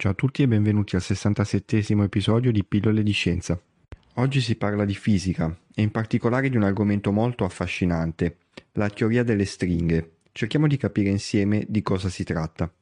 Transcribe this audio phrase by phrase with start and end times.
[0.00, 3.60] Ciao a tutti e benvenuti al 67 episodio di Pillole di Scienza.
[4.14, 8.36] Oggi si parla di fisica e in particolare di un argomento molto affascinante,
[8.74, 10.18] la teoria delle stringhe.
[10.30, 12.72] Cerchiamo di capire insieme di cosa si tratta.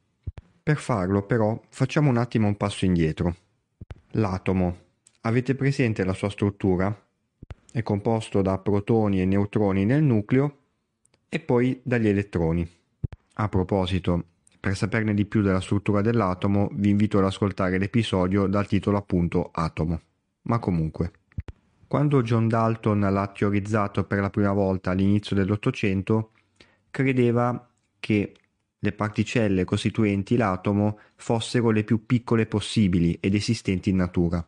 [0.61, 3.35] Per farlo però facciamo un attimo un passo indietro.
[4.11, 4.77] L'atomo.
[5.21, 6.95] Avete presente la sua struttura?
[7.71, 10.57] È composto da protoni e neutroni nel nucleo
[11.29, 12.69] e poi dagli elettroni.
[13.39, 14.23] A proposito,
[14.59, 19.49] per saperne di più della struttura dell'atomo vi invito ad ascoltare l'episodio dal titolo appunto
[19.51, 20.01] Atomo.
[20.43, 21.11] Ma comunque.
[21.87, 26.31] Quando John Dalton l'ha teorizzato per la prima volta all'inizio dell'Ottocento,
[26.89, 27.69] credeva
[27.99, 28.33] che
[28.79, 34.45] le particelle costituenti l'atomo fossero le più piccole possibili ed esistenti in natura.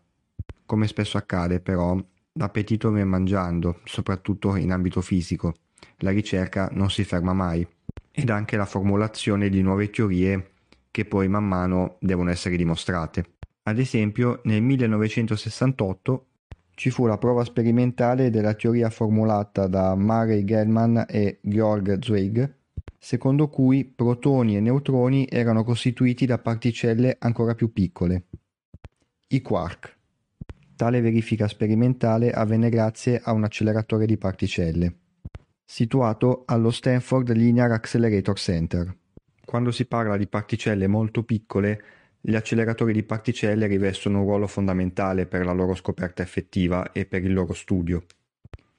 [0.65, 1.97] Come spesso accade però,
[2.33, 5.53] l'appetito viene mangiando, soprattutto in ambito fisico.
[5.99, 7.65] La ricerca non si ferma mai
[8.11, 10.51] ed anche la formulazione di nuove teorie
[10.91, 13.25] che poi man mano devono essere dimostrate.
[13.63, 16.25] Ad esempio, nel 1968
[16.71, 22.55] ci fu la prova sperimentale della teoria formulata da Murray Gell-Mann e Georg Zweig,
[22.97, 28.23] secondo cui protoni e neutroni erano costituiti da particelle ancora più piccole,
[29.27, 29.97] i quark.
[30.75, 34.98] Tale verifica sperimentale avvenne grazie a un acceleratore di particelle
[35.71, 38.91] situato allo Stanford Linear Accelerator Center.
[39.45, 41.83] Quando si parla di particelle molto piccole,
[42.19, 47.23] gli acceleratori di particelle rivestono un ruolo fondamentale per la loro scoperta effettiva e per
[47.23, 48.03] il loro studio.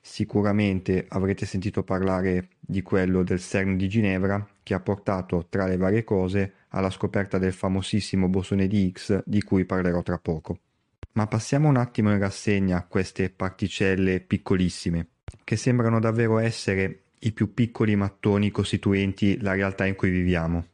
[0.00, 5.76] Sicuramente avrete sentito parlare di quello del CERN di Ginevra che ha portato, tra le
[5.76, 10.58] varie cose, alla scoperta del famosissimo bosone di Higgs di cui parlerò tra poco.
[11.12, 15.06] Ma passiamo un attimo in rassegna queste particelle piccolissime
[15.50, 20.64] che sembrano davvero essere i più piccoli mattoni costituenti la realtà in cui viviamo.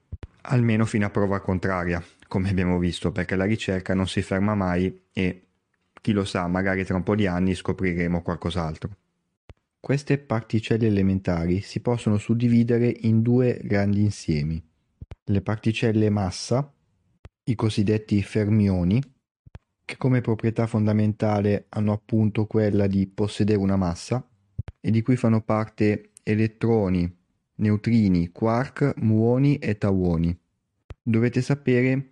[0.42, 5.04] Almeno fino a prova contraria, come abbiamo visto, perché la ricerca non si ferma mai
[5.14, 5.46] e
[5.98, 8.90] chi lo sa, magari tra un po' di anni scopriremo qualcos'altro.
[9.80, 14.62] Queste particelle elementari si possono suddividere in due grandi insiemi.
[15.24, 16.70] Le particelle massa,
[17.44, 19.02] i cosiddetti fermioni,
[19.86, 24.22] che come proprietà fondamentale hanno appunto quella di possedere una massa,
[24.86, 27.12] e di cui fanno parte elettroni,
[27.56, 30.38] neutrini, quark, muoni e tauoni.
[31.02, 32.10] Dovete sapere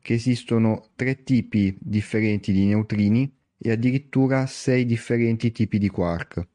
[0.00, 3.28] che esistono tre tipi differenti di neutrini
[3.58, 6.46] e addirittura sei differenti tipi di quark.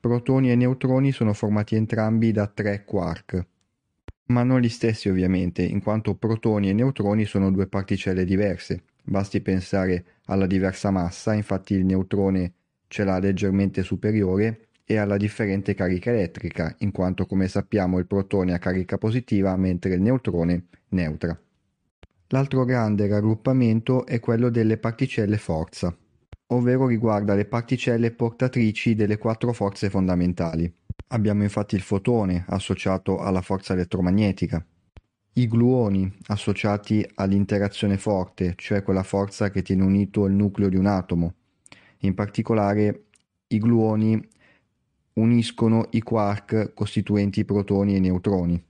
[0.00, 3.46] Protoni e neutroni sono formati entrambi da tre quark,
[4.26, 8.82] ma non gli stessi ovviamente, in quanto protoni e neutroni sono due particelle diverse.
[9.04, 12.54] Basti pensare alla diversa massa, infatti il neutrone
[12.88, 18.54] ce l'ha leggermente superiore e alla differente carica elettrica, in quanto come sappiamo il protone
[18.54, 21.36] ha carica positiva mentre il neutrone neutra.
[22.28, 25.94] L'altro grande raggruppamento è quello delle particelle forza,
[26.48, 30.72] ovvero riguarda le particelle portatrici delle quattro forze fondamentali.
[31.08, 34.64] Abbiamo infatti il fotone associato alla forza elettromagnetica,
[35.34, 40.86] i gluoni associati all'interazione forte, cioè quella forza che tiene unito il nucleo di un
[40.86, 41.34] atomo.
[41.98, 43.04] In particolare
[43.48, 44.20] i gluoni
[45.16, 48.62] uniscono i quark costituenti protoni e neutroni.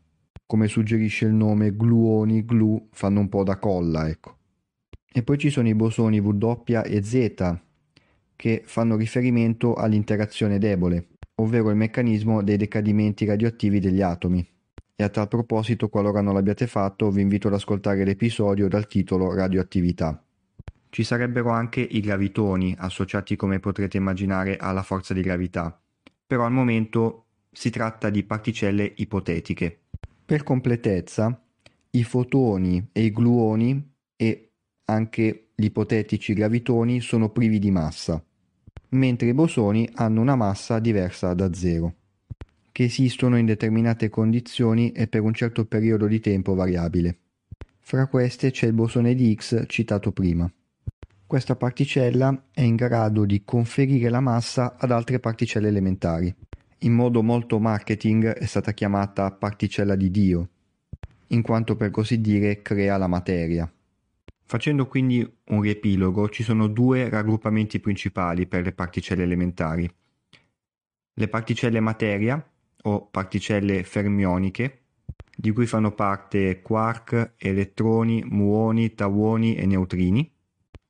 [0.47, 4.37] Come suggerisce il nome, gluoni, glu fanno un po' da colla, ecco.
[5.12, 7.57] E poi ci sono i bosoni W e Z,
[8.37, 14.47] che fanno riferimento all'interazione debole, ovvero il meccanismo dei decadimenti radioattivi degli atomi.
[14.95, 19.34] E a tal proposito, qualora non l'abbiate fatto, vi invito ad ascoltare l'episodio dal titolo
[19.34, 20.22] Radioattività.
[20.91, 25.78] Ci sarebbero anche i gravitoni, associati come potrete immaginare alla forza di gravità,
[26.27, 29.81] però al momento si tratta di particelle ipotetiche.
[30.25, 31.41] Per completezza,
[31.91, 34.51] i fotoni e i gluoni e
[34.87, 38.23] anche gli ipotetici gravitoni sono privi di massa,
[38.91, 41.95] mentre i bosoni hanno una massa diversa da zero,
[42.73, 47.19] che esistono in determinate condizioni e per un certo periodo di tempo variabile.
[47.78, 50.51] Fra queste c'è il bosone di Higgs citato prima.
[51.28, 56.33] Questa particella è in grado di conferire la massa ad altre particelle elementari.
[56.81, 60.49] In modo molto marketing è stata chiamata particella di Dio,
[61.28, 63.69] in quanto per così dire crea la materia.
[64.45, 69.93] Facendo quindi un riepilogo, ci sono due raggruppamenti principali per le particelle elementari.
[71.13, 72.41] Le particelle materia,
[72.83, 74.83] o particelle fermioniche,
[75.37, 80.34] di cui fanno parte quark, elettroni, muoni, tauoni e neutrini,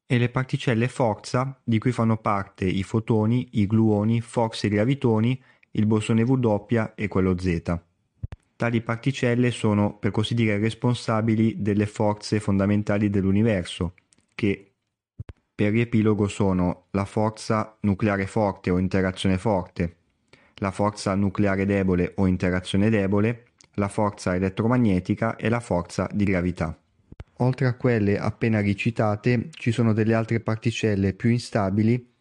[0.06, 5.42] e le particelle forza, di cui fanno parte i fotoni, i gluoni, forse i gravitoni,
[5.72, 7.80] il bosone W e quello Z.
[8.56, 13.94] Tali particelle sono, per così dire, responsabili delle forze fondamentali dell'universo,
[14.34, 14.72] che
[15.54, 19.96] per riepilogo sono la forza nucleare forte o interazione forte,
[20.56, 26.78] la forza nucleare debole o interazione debole, la forza elettromagnetica e la forza di gravità.
[27.40, 32.12] Oltre a quelle appena ricitate, ci sono delle altre particelle più instabili,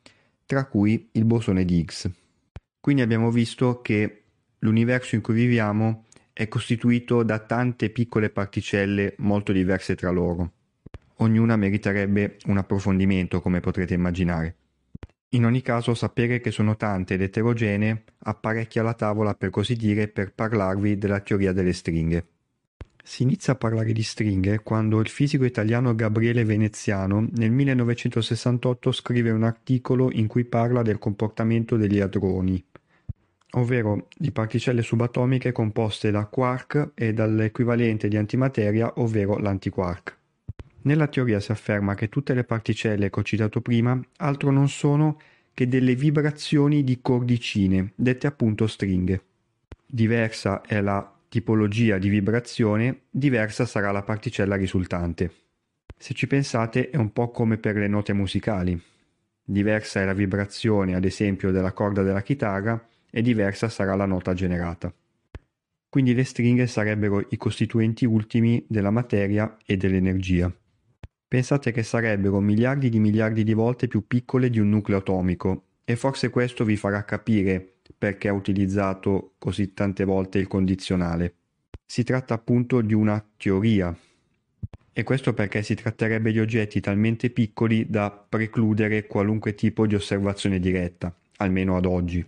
[0.45, 2.09] tra cui il bosone di Higgs.
[2.81, 4.23] Quindi abbiamo visto che
[4.59, 10.51] l'universo in cui viviamo è costituito da tante piccole particelle molto diverse tra loro.
[11.19, 14.55] Ognuna meriterebbe un approfondimento, come potrete immaginare.
[15.29, 20.09] In ogni caso sapere che sono tante ed eterogenee apparecchia la tavola per così dire
[20.09, 22.25] per parlarvi della teoria delle stringhe.
[23.07, 29.29] Si inizia a parlare di stringhe quando il fisico italiano Gabriele Veneziano nel 1968 scrive
[29.29, 32.61] un articolo in cui parla del comportamento degli hadroni,
[33.51, 40.17] ovvero di particelle subatomiche composte da quark e dall'equivalente di antimateria, ovvero l'antiquark.
[40.81, 45.19] Nella teoria si afferma che tutte le particelle che ho citato prima altro non sono
[45.53, 49.21] che delle vibrazioni di cordicine, dette appunto stringhe.
[49.85, 55.31] Diversa è la tipologia di vibrazione, diversa sarà la particella risultante.
[55.97, 58.79] Se ci pensate è un po' come per le note musicali.
[59.43, 64.33] Diversa è la vibrazione, ad esempio, della corda della chitarra e diversa sarà la nota
[64.33, 64.93] generata.
[65.87, 70.51] Quindi le stringhe sarebbero i costituenti ultimi della materia e dell'energia.
[71.27, 75.95] Pensate che sarebbero miliardi di miliardi di volte più piccole di un nucleo atomico e
[75.95, 81.35] forse questo vi farà capire perché ha utilizzato così tante volte il condizionale.
[81.85, 83.95] Si tratta appunto di una teoria
[84.97, 90.59] e questo perché si tratterebbe di oggetti talmente piccoli da precludere qualunque tipo di osservazione
[90.59, 92.25] diretta, almeno ad oggi.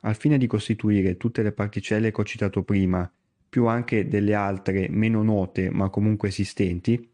[0.00, 3.10] Al fine di costituire tutte le particelle che ho citato prima,
[3.48, 7.10] più anche delle altre meno note ma comunque esistenti,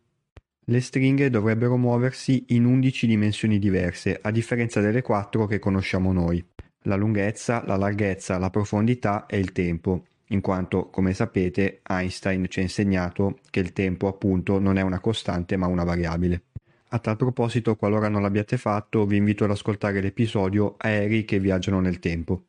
[0.66, 6.44] le stringhe dovrebbero muoversi in 11 dimensioni diverse, a differenza delle 4 che conosciamo noi:
[6.84, 12.60] la lunghezza, la larghezza, la profondità e il tempo, in quanto, come sapete, Einstein ci
[12.60, 16.42] ha insegnato che il tempo appunto non è una costante ma una variabile.
[16.88, 21.81] A tal proposito, qualora non l'abbiate fatto, vi invito ad ascoltare l'episodio Aerei che viaggiano
[21.81, 22.44] nel tempo.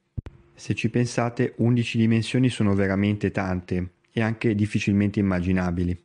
[0.53, 6.05] Se ci pensate, 11 dimensioni sono veramente tante e anche difficilmente immaginabili.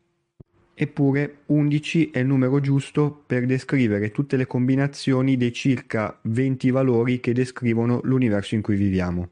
[0.83, 7.21] Eppure 11 è il numero giusto per descrivere tutte le combinazioni dei circa 20 valori
[7.21, 9.29] che descrivono l'universo in cui viviamo.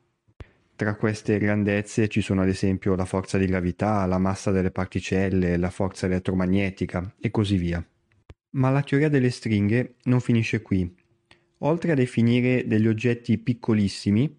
[0.77, 5.57] Tra queste grandezze ci sono ad esempio la forza di gravità, la massa delle particelle,
[5.57, 7.83] la forza elettromagnetica e così via.
[8.51, 10.95] Ma la teoria delle stringhe non finisce qui.
[11.61, 14.39] Oltre a definire degli oggetti piccolissimi,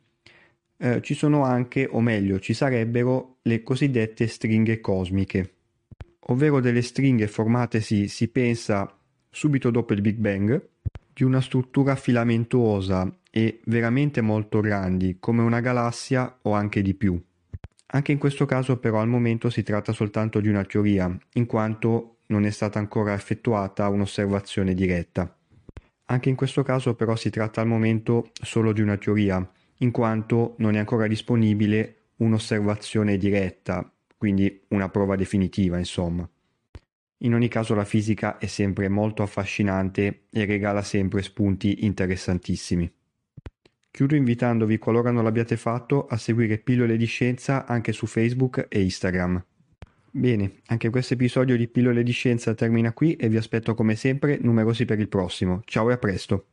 [0.78, 5.54] eh, ci sono anche, o meglio, ci sarebbero le cosiddette stringhe cosmiche
[6.30, 8.92] ovvero delle stringhe formatesi, si pensa,
[9.30, 10.70] subito dopo il Big Bang,
[11.14, 17.22] di una struttura filamentosa e veramente molto grandi, come una galassia o anche di più.
[17.92, 22.18] Anche in questo caso però al momento si tratta soltanto di una teoria, in quanto
[22.28, 25.36] non è stata ancora effettuata un'osservazione diretta.
[26.06, 30.54] Anche in questo caso però si tratta al momento solo di una teoria, in quanto
[30.60, 36.30] non è ancora disponibile un'osservazione diretta, quindi una prova definitiva, insomma.
[37.20, 42.92] In ogni caso la fisica è sempre molto affascinante e regala sempre spunti interessantissimi.
[43.90, 48.82] Chiudo invitandovi, qualora non l'abbiate fatto, a seguire Pillole di Scienza anche su Facebook e
[48.82, 49.42] Instagram.
[50.12, 54.38] Bene, anche questo episodio di Pillole di Scienza termina qui e vi aspetto come sempre
[54.42, 55.62] numerosi per il prossimo.
[55.64, 56.48] Ciao e a presto!